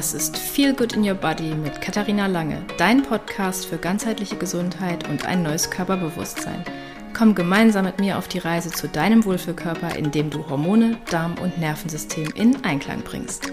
[0.00, 5.06] Das ist Feel Good in Your Body mit Katharina Lange, dein Podcast für ganzheitliche Gesundheit
[5.10, 6.64] und ein neues Körperbewusstsein.
[7.12, 11.58] Komm gemeinsam mit mir auf die Reise zu deinem Wohlfühlkörper, indem du Hormone, Darm und
[11.58, 13.52] Nervensystem in Einklang bringst.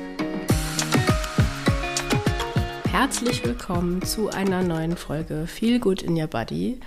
[2.93, 6.79] Herzlich willkommen zu einer neuen Folge Feel Good in Your Body.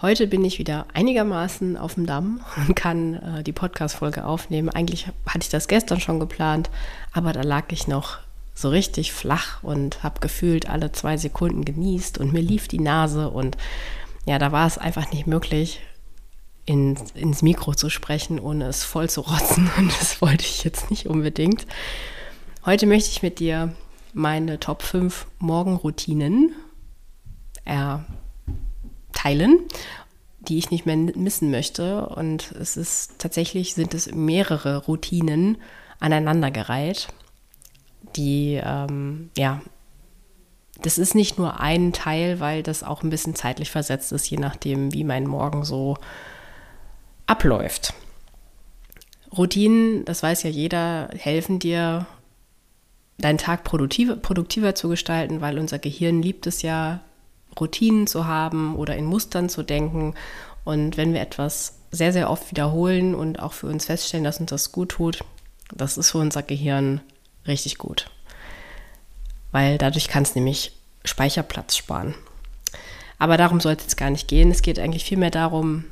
[0.00, 4.68] Heute bin ich wieder einigermaßen auf dem Damm und kann äh, die Podcast-Folge aufnehmen.
[4.68, 6.70] Eigentlich hatte ich das gestern schon geplant,
[7.12, 8.20] aber da lag ich noch
[8.58, 13.30] so richtig flach und habe gefühlt alle zwei Sekunden genießt und mir lief die Nase
[13.30, 13.56] und
[14.26, 15.80] ja, da war es einfach nicht möglich,
[16.66, 20.90] in, ins Mikro zu sprechen, ohne es voll zu rotzen und das wollte ich jetzt
[20.90, 21.66] nicht unbedingt.
[22.66, 23.74] Heute möchte ich mit dir
[24.12, 26.52] meine Top 5 Morgenroutinen
[27.64, 29.60] erteilen,
[30.40, 32.06] die ich nicht mehr missen möchte.
[32.08, 35.58] Und es ist tatsächlich, sind es mehrere Routinen
[36.00, 37.08] aneinandergereiht
[38.16, 39.60] die, ähm, ja,
[40.80, 44.36] das ist nicht nur ein Teil, weil das auch ein bisschen zeitlich versetzt ist, je
[44.36, 45.96] nachdem, wie mein Morgen so
[47.26, 47.94] abläuft.
[49.36, 52.06] Routinen, das weiß ja jeder, helfen dir,
[53.18, 57.00] deinen Tag produktiver, produktiver zu gestalten, weil unser Gehirn liebt es ja,
[57.58, 60.14] Routinen zu haben oder in Mustern zu denken.
[60.64, 64.50] Und wenn wir etwas sehr, sehr oft wiederholen und auch für uns feststellen, dass uns
[64.50, 65.24] das gut tut,
[65.74, 67.00] das ist für unser Gehirn
[67.48, 68.10] richtig gut.
[69.50, 70.72] Weil dadurch kann es nämlich
[71.04, 72.14] Speicherplatz sparen.
[73.18, 74.50] Aber darum sollte es gar nicht gehen.
[74.50, 75.84] Es geht eigentlich vielmehr darum,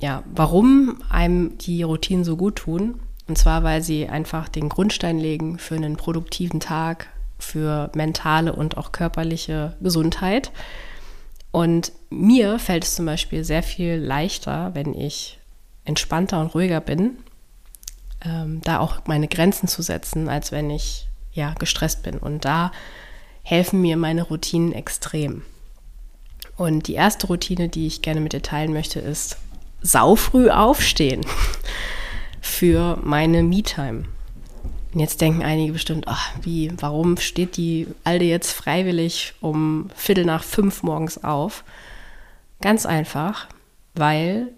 [0.00, 3.00] ja, warum einem die Routinen so gut tun.
[3.28, 8.76] Und zwar, weil sie einfach den Grundstein legen für einen produktiven Tag, für mentale und
[8.76, 10.50] auch körperliche Gesundheit.
[11.52, 15.38] Und mir fällt es zum Beispiel sehr viel leichter, wenn ich
[15.84, 17.18] entspannter und ruhiger bin
[18.24, 22.18] ähm, da auch meine Grenzen zu setzen, als wenn ich ja gestresst bin.
[22.18, 22.72] Und da
[23.42, 25.42] helfen mir meine Routinen extrem.
[26.56, 29.38] Und die erste Routine, die ich gerne mit dir teilen möchte, ist
[29.80, 31.22] saufrüh aufstehen
[32.40, 34.04] für meine Me-Time.
[34.92, 40.26] Und jetzt denken einige bestimmt, ach, wie, warum steht die Alte jetzt freiwillig um Viertel
[40.26, 41.64] nach fünf morgens auf?
[42.60, 43.48] Ganz einfach,
[43.94, 44.48] weil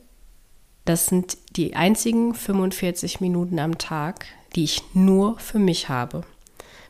[0.85, 6.23] das sind die einzigen 45 Minuten am Tag, die ich nur für mich habe.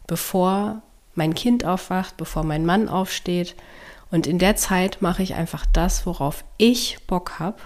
[0.07, 0.83] Bevor
[1.15, 3.55] mein Kind aufwacht, bevor mein Mann aufsteht.
[4.11, 7.59] Und in der Zeit mache ich einfach das, worauf ich Bock habe.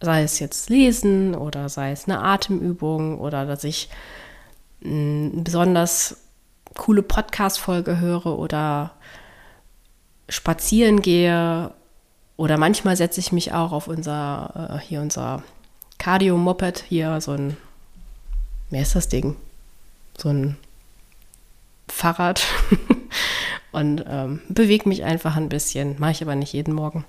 [0.00, 3.88] Sei es jetzt lesen oder sei es eine Atemübung oder dass ich
[4.84, 6.18] eine besonders
[6.76, 8.92] coole Podcast-Folge höre oder
[10.28, 11.72] spazieren gehe
[12.36, 15.42] oder manchmal setze ich mich auch auf unser, äh, hier unser
[15.98, 17.56] Cardio-Moped, hier so ein,
[18.70, 19.36] wer ist das Ding?
[20.18, 20.56] So ein
[21.88, 22.42] Fahrrad
[23.72, 25.96] und ähm, bewege mich einfach ein bisschen.
[25.98, 27.04] Mache ich aber nicht jeden Morgen.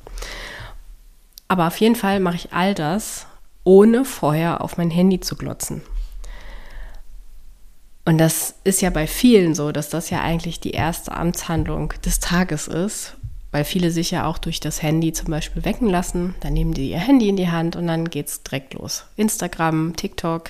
[1.48, 3.26] Aber auf jeden Fall mache ich all das,
[3.64, 5.82] ohne vorher auf mein Handy zu glotzen.
[8.04, 12.20] Und das ist ja bei vielen so, dass das ja eigentlich die erste Amtshandlung des
[12.20, 13.16] Tages ist
[13.56, 16.36] weil viele sich ja auch durch das Handy zum Beispiel wecken lassen.
[16.42, 19.06] Dann nehmen die ihr Handy in die Hand und dann geht es direkt los.
[19.16, 20.50] Instagram, TikTok,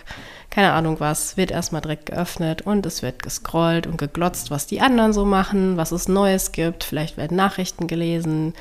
[0.49, 4.81] keine Ahnung was, wird erstmal direkt geöffnet und es wird gescrollt und geglotzt, was die
[4.81, 6.83] anderen so machen, was es Neues gibt.
[6.83, 8.55] Vielleicht werden Nachrichten gelesen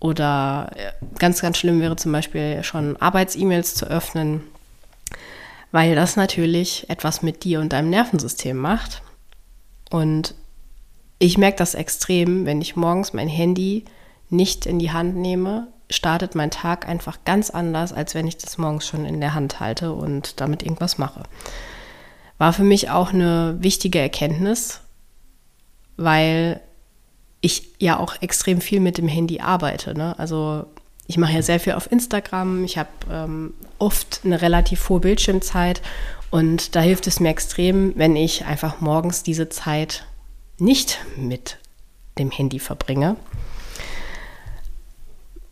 [0.00, 4.44] oder äh, ganz, ganz schlimm wäre zum Beispiel schon Arbeits-E-Mails zu öffnen,
[5.72, 9.02] weil das natürlich etwas mit dir und deinem Nervensystem macht.
[9.90, 10.34] Und
[11.24, 13.84] ich merke das extrem, wenn ich morgens mein Handy
[14.28, 18.58] nicht in die Hand nehme, startet mein Tag einfach ganz anders, als wenn ich das
[18.58, 21.22] morgens schon in der Hand halte und damit irgendwas mache.
[22.36, 24.80] War für mich auch eine wichtige Erkenntnis,
[25.96, 26.60] weil
[27.40, 29.94] ich ja auch extrem viel mit dem Handy arbeite.
[29.94, 30.18] Ne?
[30.18, 30.66] Also
[31.06, 35.80] ich mache ja sehr viel auf Instagram, ich habe ähm, oft eine relativ hohe Bildschirmzeit
[36.30, 40.04] und da hilft es mir extrem, wenn ich einfach morgens diese Zeit
[40.58, 41.58] nicht mit
[42.18, 43.16] dem Handy verbringe.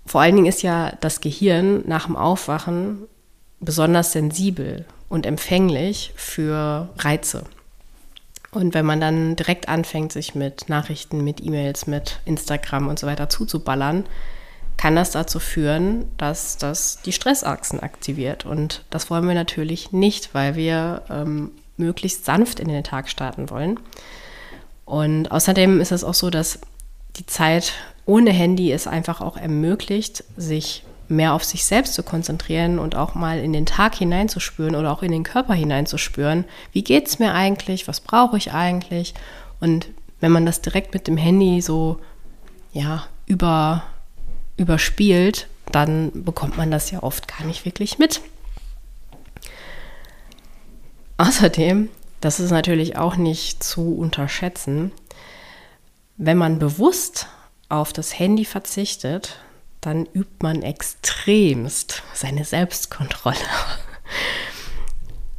[0.07, 3.07] Vor allen Dingen ist ja das Gehirn nach dem Aufwachen
[3.61, 7.45] besonders sensibel und empfänglich für Reize.
[8.51, 13.07] Und wenn man dann direkt anfängt, sich mit Nachrichten, mit E-Mails, mit Instagram und so
[13.07, 14.05] weiter zuzuballern,
[14.77, 18.45] kann das dazu führen, dass das die Stressachsen aktiviert.
[18.45, 23.49] Und das wollen wir natürlich nicht, weil wir ähm, möglichst sanft in den Tag starten
[23.49, 23.81] wollen.
[24.93, 26.59] Und außerdem ist es auch so, dass
[27.17, 27.73] die Zeit
[28.05, 33.15] ohne Handy es einfach auch ermöglicht, sich mehr auf sich selbst zu konzentrieren und auch
[33.15, 36.45] mal in den Tag hineinzuspüren oder auch in den Körper hineinzuspüren.
[36.73, 37.89] Wie geht es mir eigentlich?
[37.89, 39.15] Was brauche ich eigentlich?
[39.61, 39.89] Und
[40.21, 41.99] wenn man das direkt mit dem Handy so
[42.75, 43.85] ja, über,
[44.59, 48.21] überspielt, dann bekommt man das ja oft gar nicht wirklich mit.
[51.17, 51.89] Außerdem,
[52.23, 54.93] das ist natürlich auch nicht zu unterschätzen,
[56.17, 57.27] wenn man bewusst
[57.69, 59.41] auf das Handy verzichtet,
[59.81, 63.37] dann übt man extremst seine Selbstkontrolle.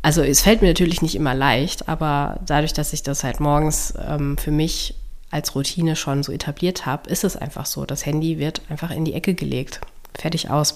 [0.01, 3.93] Also es fällt mir natürlich nicht immer leicht, aber dadurch, dass ich das halt morgens
[4.05, 4.95] ähm, für mich
[5.31, 7.85] als Routine schon so etabliert habe, ist es einfach so.
[7.85, 9.79] Das Handy wird einfach in die Ecke gelegt.
[10.13, 10.73] Fertig aus.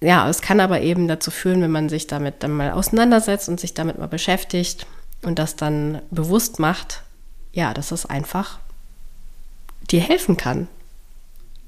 [0.00, 3.60] Ja, es kann aber eben dazu führen, wenn man sich damit dann mal auseinandersetzt und
[3.60, 4.86] sich damit mal beschäftigt
[5.22, 7.02] und das dann bewusst macht,
[7.52, 8.58] ja, dass es einfach
[9.90, 10.68] dir helfen kann,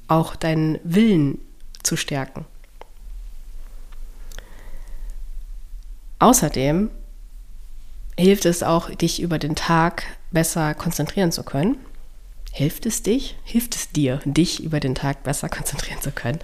[0.08, 1.38] auch deinen Willen
[1.82, 2.44] zu stärken.
[6.18, 6.90] Außerdem
[8.18, 11.76] hilft es auch, dich über den Tag besser konzentrieren zu können.
[12.52, 13.36] Hilft es dich?
[13.44, 16.38] Hilft es dir, dich über den Tag besser konzentrieren zu können?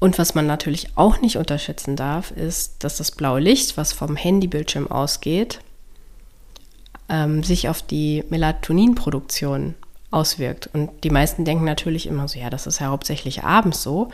[0.00, 4.16] Und was man natürlich auch nicht unterschätzen darf, ist, dass das blaue Licht, was vom
[4.16, 5.60] Handybildschirm ausgeht,
[7.08, 9.74] ähm, sich auf die Melatoninproduktion
[10.10, 10.68] auswirkt.
[10.72, 14.08] Und die meisten denken natürlich immer so, ja, das ist ja hauptsächlich abends so.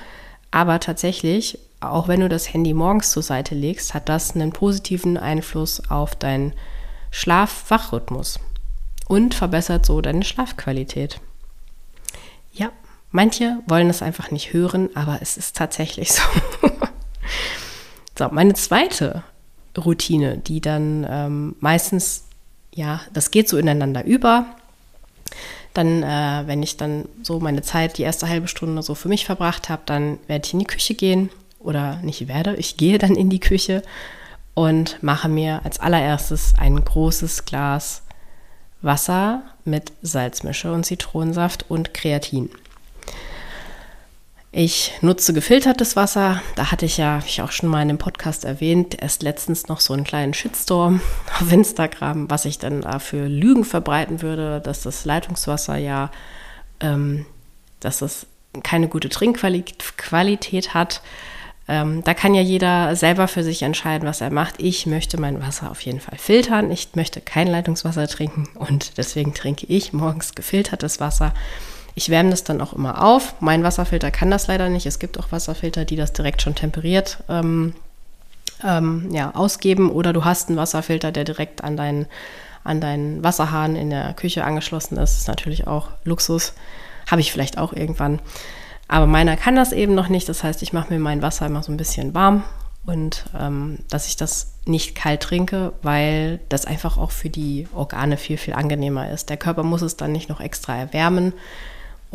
[0.50, 5.17] Aber tatsächlich auch wenn du das Handy morgens zur Seite legst, hat das einen positiven
[5.17, 6.55] Einfluss auf deinen
[7.11, 8.41] Schlaf-Wachrhythmus
[9.09, 11.21] und verbessert so deine Schlafqualität.
[13.17, 16.21] Manche wollen es einfach nicht hören, aber es ist tatsächlich so.
[18.15, 19.23] so, meine zweite
[19.75, 22.25] Routine, die dann ähm, meistens,
[22.75, 24.45] ja, das geht so ineinander über.
[25.73, 29.25] Dann, äh, wenn ich dann so meine Zeit, die erste halbe Stunde so für mich
[29.25, 33.17] verbracht habe, dann werde ich in die Küche gehen oder nicht werde, ich gehe dann
[33.17, 33.83] in die Küche
[34.53, 38.03] und mache mir als allererstes ein großes Glas
[38.83, 42.51] Wasser mit Salzmische und Zitronensaft und Kreatin.
[44.58, 46.41] Ich nutze gefiltertes Wasser.
[46.55, 49.81] Da hatte ich ja, ich auch schon mal in dem Podcast erwähnt, erst letztens noch
[49.81, 51.03] so einen kleinen Shitstorm
[51.41, 56.11] auf Instagram, was ich dann für Lügen verbreiten würde, dass das Leitungswasser ja,
[56.81, 57.26] ähm,
[57.81, 58.26] dass das
[58.62, 61.02] keine gute Trinkqualität hat.
[61.69, 64.55] Ähm, da kann ja jeder selber für sich entscheiden, was er macht.
[64.56, 66.70] Ich möchte mein Wasser auf jeden Fall filtern.
[66.70, 71.35] Ich möchte kein Leitungswasser trinken und deswegen trinke ich morgens gefiltertes Wasser.
[71.99, 73.35] Ich wärme das dann auch immer auf.
[73.41, 74.85] Mein Wasserfilter kann das leider nicht.
[74.85, 77.73] Es gibt auch Wasserfilter, die das direkt schon temperiert ähm,
[78.63, 79.91] ähm, ja, ausgeben.
[79.91, 82.07] Oder du hast einen Wasserfilter, der direkt an deinen,
[82.65, 85.01] an deinen Wasserhahn in der Küche angeschlossen ist.
[85.01, 86.53] Das ist natürlich auch Luxus.
[87.11, 88.21] Habe ich vielleicht auch irgendwann.
[88.89, 90.29] Aber meiner kann das eben noch nicht.
[90.29, 92.45] Das heißt, ich mache mir mein Wasser immer so ein bisschen warm
[92.85, 98.17] und ähm, dass ich das nicht kalt trinke, weil das einfach auch für die Organe
[98.17, 99.31] viel, viel angenehmer ist.
[99.31, 101.33] Der Körper muss es dann nicht noch extra erwärmen.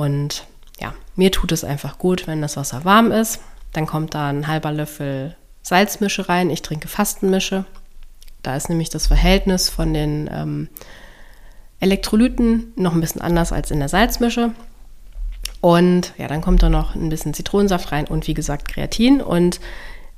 [0.01, 0.47] Und
[0.79, 3.39] ja, mir tut es einfach gut, wenn das Wasser warm ist.
[3.71, 6.49] Dann kommt da ein halber Löffel Salzmische rein.
[6.49, 7.65] Ich trinke Fastenmische.
[8.41, 10.69] Da ist nämlich das Verhältnis von den ähm,
[11.79, 14.53] Elektrolyten noch ein bisschen anders als in der Salzmische.
[15.61, 19.21] Und ja, dann kommt da noch ein bisschen Zitronensaft rein und wie gesagt Kreatin.
[19.21, 19.59] Und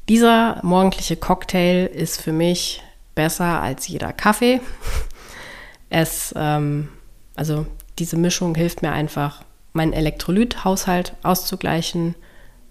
[0.07, 2.81] dieser morgendliche Cocktail ist für mich
[3.15, 4.61] besser als jeder Kaffee.
[5.95, 6.89] Es, ähm,
[7.35, 7.67] also
[7.99, 9.43] diese Mischung hilft mir einfach,
[9.73, 12.15] meinen Elektrolythaushalt auszugleichen.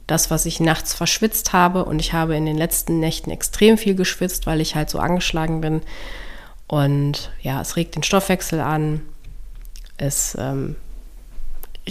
[0.06, 1.84] Das, was ich nachts verschwitzt habe.
[1.84, 5.60] Und ich habe in den letzten Nächten extrem viel geschwitzt, weil ich halt so angeschlagen
[5.60, 5.82] bin.
[6.66, 9.02] Und ja, es regt den Stoffwechsel an.
[9.96, 10.76] Es ähm,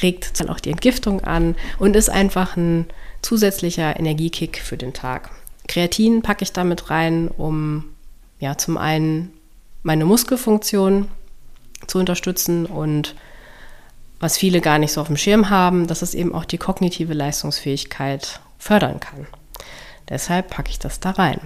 [0.02, 2.88] regt dann auch die Entgiftung an und ist einfach ein
[3.22, 5.30] zusätzlicher Energiekick für den Tag.
[5.68, 7.86] Kreatin packe ich damit rein, um
[8.40, 9.32] ja zum einen
[9.84, 11.08] meine Muskelfunktion
[11.88, 13.16] zu unterstützen und
[14.22, 17.14] was viele gar nicht so auf dem Schirm haben, dass es eben auch die kognitive
[17.14, 19.28] Leistungsfähigkeit fördern kann.
[20.08, 21.42] Deshalb packe ich das da rein.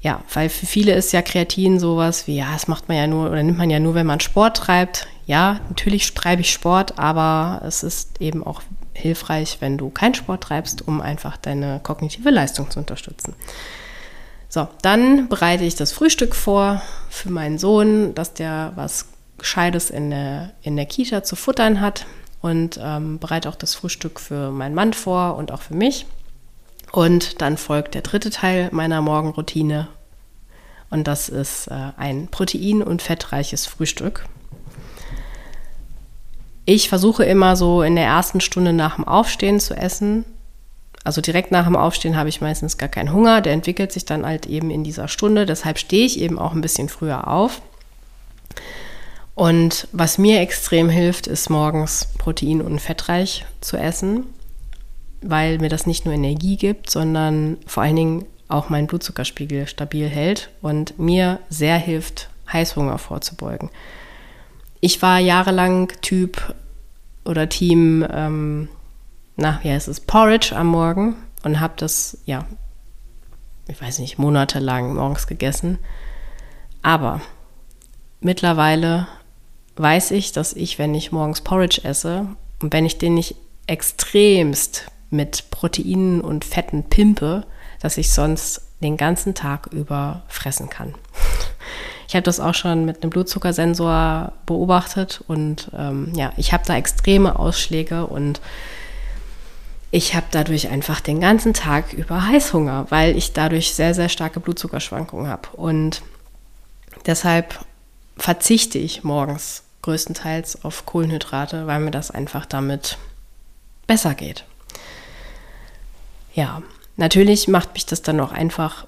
[0.00, 3.30] Ja, weil für viele ist ja Kreatin sowas wie, ja, das macht man ja nur
[3.30, 5.08] oder nimmt man ja nur, wenn man Sport treibt.
[5.26, 8.62] Ja, natürlich treibe ich Sport, aber es ist eben auch
[8.92, 13.34] hilfreich, wenn du keinen Sport treibst, um einfach deine kognitive Leistung zu unterstützen.
[14.50, 19.06] So, dann bereite ich das Frühstück vor für meinen Sohn, dass der was
[19.38, 22.06] Gescheites in der, in der Kita zu futtern hat
[22.40, 26.06] und ähm, bereite auch das Frühstück für meinen Mann vor und auch für mich.
[26.92, 29.88] Und dann folgt der dritte Teil meiner Morgenroutine.
[30.90, 34.26] Und das ist äh, ein protein- und fettreiches Frühstück.
[36.66, 40.24] Ich versuche immer so in der ersten Stunde nach dem Aufstehen zu essen.
[41.02, 43.40] Also direkt nach dem Aufstehen habe ich meistens gar keinen Hunger.
[43.40, 45.46] Der entwickelt sich dann halt eben in dieser Stunde.
[45.46, 47.60] Deshalb stehe ich eben auch ein bisschen früher auf.
[49.34, 54.26] Und was mir extrem hilft, ist morgens protein- und fettreich zu essen,
[55.22, 60.08] weil mir das nicht nur Energie gibt, sondern vor allen Dingen auch meinen Blutzuckerspiegel stabil
[60.08, 63.70] hält und mir sehr hilft, Heißhunger vorzubeugen.
[64.80, 66.54] Ich war jahrelang Typ
[67.24, 68.68] oder Team, ähm,
[69.36, 72.46] na, wie heißt es, Porridge am Morgen und habe das, ja,
[73.66, 75.78] ich weiß nicht, monatelang morgens gegessen.
[76.82, 77.22] Aber
[78.20, 79.08] mittlerweile
[79.76, 82.26] weiß ich, dass ich, wenn ich morgens Porridge esse
[82.62, 87.44] und wenn ich den nicht extremst mit Proteinen und Fetten pimpe,
[87.80, 90.94] dass ich sonst den ganzen Tag über fressen kann.
[92.06, 96.76] Ich habe das auch schon mit einem Blutzuckersensor beobachtet und ähm, ja, ich habe da
[96.76, 98.40] extreme Ausschläge und
[99.90, 104.40] ich habe dadurch einfach den ganzen Tag über Heißhunger, weil ich dadurch sehr, sehr starke
[104.40, 105.48] Blutzuckerschwankungen habe.
[105.52, 106.02] Und
[107.06, 107.64] deshalb
[108.16, 112.98] verzichte ich morgens größtenteils auf Kohlenhydrate, weil mir das einfach damit
[113.86, 114.44] besser geht.
[116.34, 116.62] Ja,
[116.96, 118.86] natürlich macht mich das dann auch einfach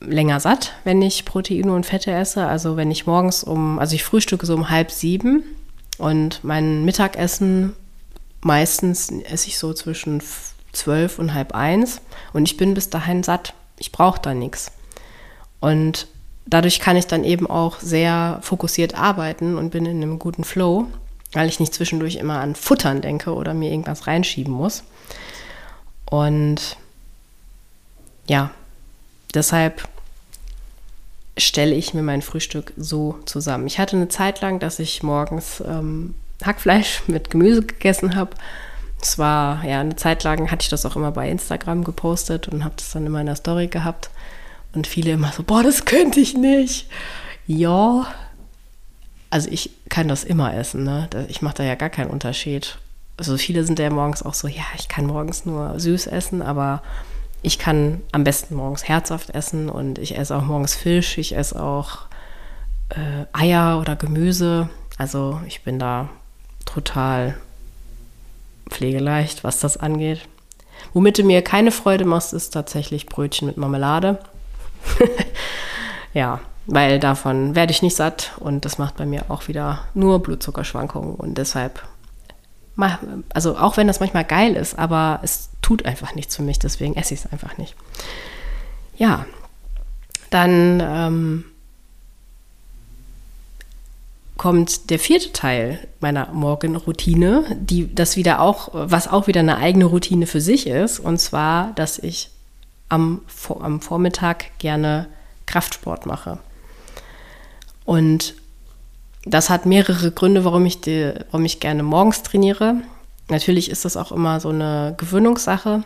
[0.00, 2.46] länger satt, wenn ich Proteine und Fette esse.
[2.46, 5.44] Also wenn ich morgens um, also ich frühstücke so um halb sieben
[5.98, 7.74] und mein Mittagessen
[8.40, 10.22] meistens esse ich so zwischen
[10.72, 12.00] zwölf und halb eins
[12.32, 13.54] und ich bin bis dahin satt.
[13.78, 14.72] Ich brauche da nichts.
[15.60, 16.08] Und
[16.46, 20.86] dadurch kann ich dann eben auch sehr fokussiert arbeiten und bin in einem guten Flow,
[21.32, 24.84] weil ich nicht zwischendurch immer an Futtern denke oder mir irgendwas reinschieben muss.
[26.06, 26.76] Und
[28.28, 28.50] ja,
[29.34, 29.88] deshalb
[31.36, 33.66] stelle ich mir mein Frühstück so zusammen.
[33.66, 38.30] Ich hatte eine Zeit lang, dass ich morgens ähm, Hackfleisch mit Gemüse gegessen habe.
[39.00, 42.64] Es war, ja, eine Zeit lang hatte ich das auch immer bei Instagram gepostet und
[42.64, 44.10] habe das dann in meiner Story gehabt.
[44.74, 46.88] Und viele immer so, boah, das könnte ich nicht.
[47.46, 48.06] Ja,
[49.30, 51.08] also ich kann das immer essen, ne?
[51.28, 52.78] Ich mache da ja gar keinen Unterschied.
[53.16, 56.82] Also viele sind ja morgens auch so, ja, ich kann morgens nur süß essen, aber
[57.42, 61.62] ich kann am besten morgens herzhaft essen und ich esse auch morgens Fisch, ich esse
[61.62, 62.06] auch
[62.88, 64.68] äh, Eier oder Gemüse.
[64.98, 66.08] Also ich bin da
[66.64, 67.36] total
[68.70, 70.20] pflegeleicht, was das angeht.
[70.92, 74.18] Womit du mir keine Freude machst, ist tatsächlich Brötchen mit Marmelade.
[76.14, 80.22] ja, weil davon werde ich nicht satt und das macht bei mir auch wieder nur
[80.22, 81.82] Blutzuckerschwankungen und deshalb,
[83.32, 86.96] also auch wenn das manchmal geil ist, aber es tut einfach nichts für mich, deswegen
[86.96, 87.74] esse ich es einfach nicht.
[88.96, 89.26] Ja,
[90.30, 91.44] dann ähm,
[94.36, 99.84] kommt der vierte Teil meiner Morgenroutine, die das wieder auch, was auch wieder eine eigene
[99.84, 102.30] Routine für sich ist, und zwar, dass ich
[102.94, 103.20] am,
[103.60, 105.08] am Vormittag gerne
[105.46, 106.38] Kraftsport mache.
[107.84, 108.34] Und
[109.24, 112.76] das hat mehrere Gründe, warum ich, die, warum ich gerne morgens trainiere.
[113.28, 115.82] Natürlich ist das auch immer so eine Gewöhnungssache,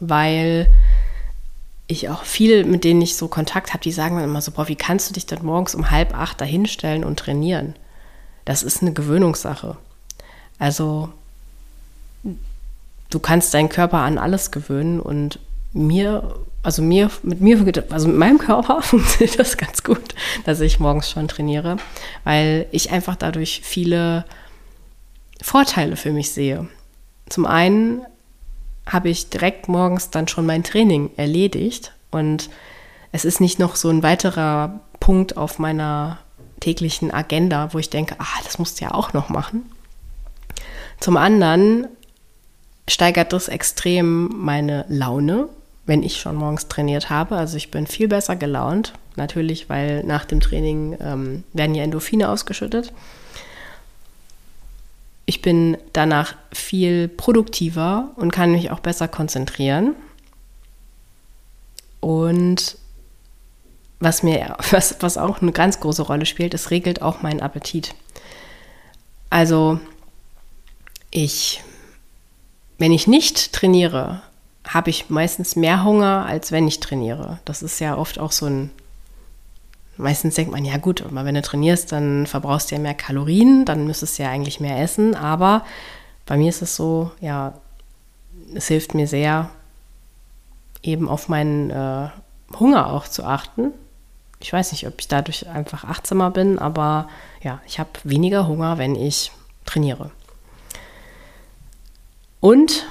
[0.00, 0.68] weil
[1.86, 4.68] ich auch viel, mit denen ich so Kontakt habe, die sagen dann immer so, boah,
[4.68, 7.74] wie kannst du dich dann morgens um halb acht dahinstellen und trainieren?
[8.46, 9.76] Das ist eine Gewöhnungssache.
[10.58, 11.10] Also
[13.10, 15.38] du kannst deinen Körper an alles gewöhnen und
[15.74, 20.14] mir, also mir, mit mir, also mit meinem Körper funktioniert das ganz gut,
[20.44, 21.76] dass ich morgens schon trainiere,
[22.22, 24.24] weil ich einfach dadurch viele
[25.42, 26.66] Vorteile für mich sehe.
[27.28, 28.02] Zum einen
[28.86, 32.50] habe ich direkt morgens dann schon mein Training erledigt und
[33.12, 36.18] es ist nicht noch so ein weiterer Punkt auf meiner
[36.60, 39.70] täglichen Agenda, wo ich denke, ah, das musst du ja auch noch machen.
[41.00, 41.86] Zum anderen
[42.88, 45.48] steigert das extrem meine Laune,
[45.86, 47.36] wenn ich schon morgens trainiert habe.
[47.36, 52.28] Also ich bin viel besser gelaunt, natürlich, weil nach dem Training ähm, werden ja Endorphine
[52.28, 52.92] ausgeschüttet.
[55.26, 59.94] Ich bin danach viel produktiver und kann mich auch besser konzentrieren.
[62.00, 62.76] Und
[64.00, 67.94] was mir, was, was auch eine ganz große Rolle spielt, es regelt auch meinen Appetit.
[69.30, 69.80] Also
[71.10, 71.62] ich,
[72.78, 74.22] wenn ich nicht trainiere,
[74.66, 77.38] habe ich meistens mehr Hunger, als wenn ich trainiere.
[77.44, 78.70] Das ist ja oft auch so ein
[79.96, 83.64] Meistens denkt man, ja gut, aber wenn du trainierst, dann verbrauchst du ja mehr Kalorien,
[83.64, 85.14] dann müsstest du ja eigentlich mehr essen.
[85.14, 85.64] Aber
[86.26, 87.54] bei mir ist es so, ja,
[88.54, 89.50] es hilft mir sehr,
[90.82, 92.08] eben auf meinen äh,
[92.58, 93.72] Hunger auch zu achten.
[94.40, 97.08] Ich weiß nicht, ob ich dadurch einfach achtsamer bin, aber
[97.42, 99.30] ja, ich habe weniger Hunger, wenn ich
[99.64, 100.10] trainiere.
[102.40, 102.84] Und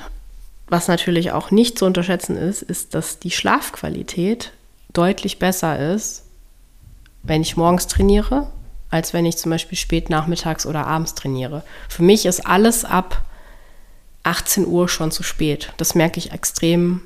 [0.67, 4.51] was natürlich auch nicht zu unterschätzen ist, ist, dass die Schlafqualität
[4.93, 6.23] deutlich besser ist,
[7.23, 8.47] wenn ich morgens trainiere,
[8.89, 11.63] als wenn ich zum Beispiel spät nachmittags oder abends trainiere.
[11.89, 13.23] Für mich ist alles ab
[14.23, 15.73] 18 Uhr schon zu spät.
[15.77, 17.01] Das merke ich extrem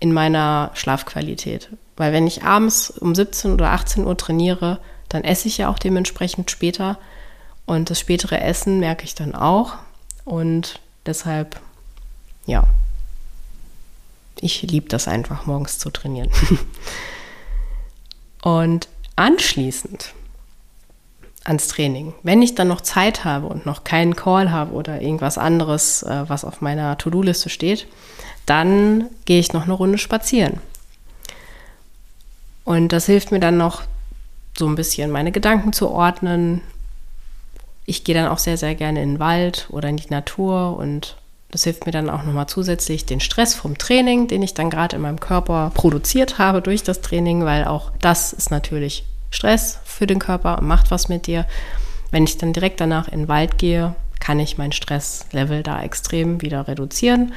[0.00, 1.70] in meiner Schlafqualität.
[1.96, 4.78] Weil wenn ich abends um 17 oder 18 Uhr trainiere,
[5.08, 6.98] dann esse ich ja auch dementsprechend später.
[7.66, 9.74] Und das spätere Essen merke ich dann auch.
[10.24, 11.60] Und deshalb,
[12.48, 12.64] ja,
[14.40, 16.30] ich liebe das einfach, morgens zu trainieren.
[18.42, 20.14] und anschließend
[21.44, 25.36] ans Training, wenn ich dann noch Zeit habe und noch keinen Call habe oder irgendwas
[25.36, 27.86] anderes, äh, was auf meiner To-Do-Liste steht,
[28.46, 30.58] dann gehe ich noch eine Runde spazieren.
[32.64, 33.82] Und das hilft mir dann noch
[34.56, 36.62] so ein bisschen meine Gedanken zu ordnen.
[37.84, 41.16] Ich gehe dann auch sehr, sehr gerne in den Wald oder in die Natur und
[41.50, 44.96] das hilft mir dann auch nochmal zusätzlich den Stress vom Training, den ich dann gerade
[44.96, 50.06] in meinem Körper produziert habe durch das Training, weil auch das ist natürlich Stress für
[50.06, 51.46] den Körper und macht was mit dir.
[52.10, 56.42] Wenn ich dann direkt danach in den Wald gehe, kann ich mein Stresslevel da extrem
[56.42, 57.32] wieder reduzieren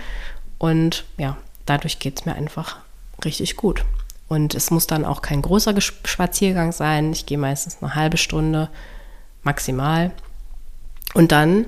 [0.57, 2.77] und ja, dadurch geht es mir einfach
[3.23, 3.85] richtig gut.
[4.27, 7.11] Und es muss dann auch kein großer Spaziergang sein.
[7.11, 8.69] Ich gehe meistens eine halbe Stunde
[9.43, 10.11] maximal.
[11.13, 11.65] Und dann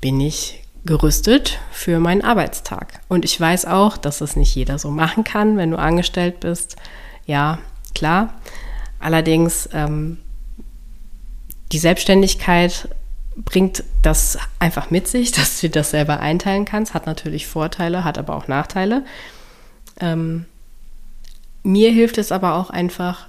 [0.00, 3.00] bin ich gerüstet für meinen Arbeitstag.
[3.08, 6.76] Und ich weiß auch, dass das nicht jeder so machen kann, wenn du angestellt bist.
[7.26, 7.58] Ja,
[7.94, 8.34] klar.
[8.98, 10.18] Allerdings, ähm,
[11.72, 12.88] die Selbstständigkeit
[13.36, 16.94] bringt das einfach mit sich, dass du das selber einteilen kannst.
[16.94, 19.04] Hat natürlich Vorteile, hat aber auch Nachteile.
[20.00, 20.46] Ähm,
[21.62, 23.26] mir hilft es aber auch einfach,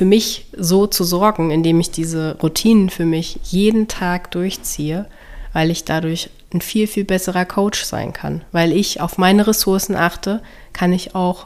[0.00, 5.04] für mich so zu sorgen, indem ich diese Routinen für mich jeden Tag durchziehe,
[5.52, 8.40] weil ich dadurch ein viel, viel besserer Coach sein kann.
[8.50, 10.40] Weil ich auf meine Ressourcen achte,
[10.72, 11.44] kann ich auch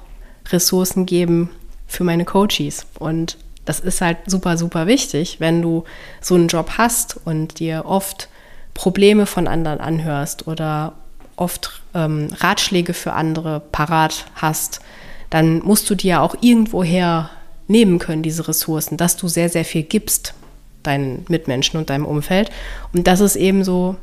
[0.53, 1.51] Ressourcen geben
[1.89, 2.87] für meine Coaches.
[3.01, 5.83] Und das ist halt super, super wichtig, wenn du
[6.21, 8.29] so einen Job hast und dir oft
[8.73, 10.93] Probleme von anderen anhörst oder
[11.35, 14.81] oft ähm, Ratschläge für andere parat hast,
[15.29, 17.31] dann musst du dir auch irgendwoher
[17.67, 20.35] nehmen können, diese Ressourcen, dass du sehr, sehr viel gibst
[20.83, 22.51] deinen Mitmenschen und deinem Umfeld.
[22.93, 23.97] Und das ist eben so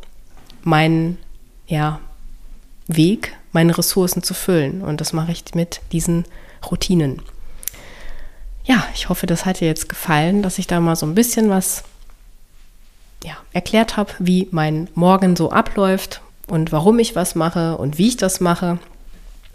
[0.64, 1.18] mein
[1.68, 2.00] ja,
[2.88, 4.82] Weg, meine Ressourcen zu füllen.
[4.82, 6.26] Und das mache ich mit diesen
[6.70, 7.22] Routinen.
[8.64, 11.50] Ja, ich hoffe, das hat dir jetzt gefallen, dass ich da mal so ein bisschen
[11.50, 11.84] was
[13.24, 16.22] ja, erklärt habe, wie mein Morgen so abläuft,
[16.52, 18.78] und warum ich was mache und wie ich das mache.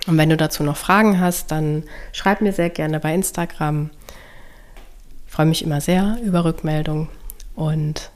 [0.06, 3.90] Und wenn du dazu noch Fragen hast, dann schreib mir sehr gerne bei Instagram.
[5.36, 7.08] Ich freue mich immer sehr über Rückmeldungen
[7.54, 8.10] und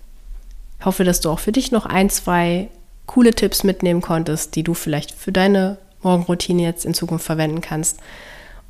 [0.83, 2.69] hoffe, dass du auch für dich noch ein, zwei
[3.05, 7.99] coole Tipps mitnehmen konntest, die du vielleicht für deine Morgenroutine jetzt in Zukunft verwenden kannst.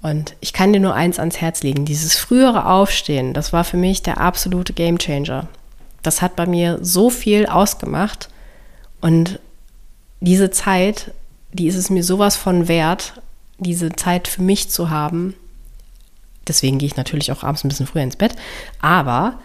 [0.03, 1.85] Und ich kann dir nur eins ans Herz legen.
[1.85, 5.47] Dieses frühere Aufstehen, das war für mich der absolute Gamechanger.
[6.03, 8.31] Das hat bei mir so viel ausgemacht.
[9.01, 9.39] Und
[10.19, 11.15] diese Zeit,
[11.53, 13.13] die ist es mir sowas von wert,
[13.59, 15.37] diese Zeit für mich zu haben.
[16.51, 18.35] Deswegen gehe ich natürlich auch abends ein bisschen früher ins Bett.
[18.81, 19.39] Aber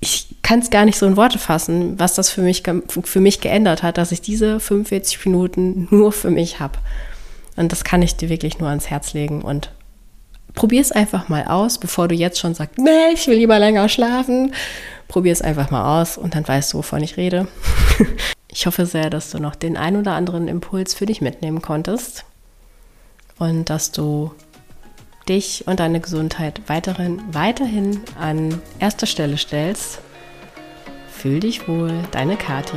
[0.00, 2.64] ich kann es gar nicht so in Worte fassen, was das für mich,
[3.04, 6.80] für mich geändert hat, dass ich diese 45 Minuten nur für mich habe.
[7.54, 9.42] Und das kann ich dir wirklich nur ans Herz legen.
[9.42, 9.70] Und
[10.54, 13.88] probier es einfach mal aus, bevor du jetzt schon sagst, nee, ich will lieber länger
[13.88, 14.52] schlafen.
[15.06, 17.46] Probier es einfach mal aus und dann weißt du, wovon ich rede.
[18.48, 22.24] ich hoffe sehr, dass du noch den ein oder anderen Impuls für dich mitnehmen konntest
[23.38, 24.32] und dass du
[25.28, 30.00] dich und deine Gesundheit weiterhin, weiterhin an erster Stelle stellst.
[31.10, 32.76] Fühl dich wohl, deine Kati.